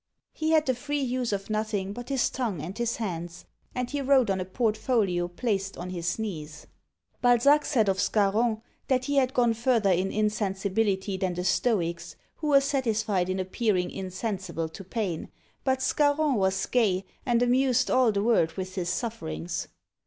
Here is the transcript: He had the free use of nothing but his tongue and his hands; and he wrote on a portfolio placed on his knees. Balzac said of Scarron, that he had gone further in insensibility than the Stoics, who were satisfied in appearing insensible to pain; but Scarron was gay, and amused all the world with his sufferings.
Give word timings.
He 0.33 0.49
had 0.49 0.65
the 0.65 0.73
free 0.73 1.03
use 1.03 1.31
of 1.31 1.51
nothing 1.51 1.93
but 1.93 2.09
his 2.09 2.31
tongue 2.31 2.59
and 2.59 2.75
his 2.75 2.95
hands; 2.95 3.45
and 3.75 3.87
he 3.87 4.01
wrote 4.01 4.31
on 4.31 4.39
a 4.41 4.45
portfolio 4.45 5.27
placed 5.27 5.77
on 5.77 5.91
his 5.91 6.17
knees. 6.17 6.65
Balzac 7.21 7.63
said 7.65 7.87
of 7.87 7.99
Scarron, 8.01 8.63
that 8.87 9.05
he 9.05 9.17
had 9.17 9.35
gone 9.35 9.53
further 9.53 9.91
in 9.91 10.11
insensibility 10.11 11.17
than 11.17 11.35
the 11.35 11.43
Stoics, 11.43 12.15
who 12.37 12.47
were 12.47 12.61
satisfied 12.61 13.29
in 13.29 13.39
appearing 13.39 13.91
insensible 13.91 14.69
to 14.69 14.83
pain; 14.83 15.29
but 15.63 15.83
Scarron 15.83 16.33
was 16.33 16.65
gay, 16.65 17.05
and 17.23 17.43
amused 17.43 17.91
all 17.91 18.11
the 18.11 18.23
world 18.23 18.53
with 18.53 18.73
his 18.73 18.89
sufferings. 18.89 19.67